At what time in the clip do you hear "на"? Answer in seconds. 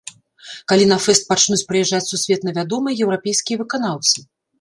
0.91-0.95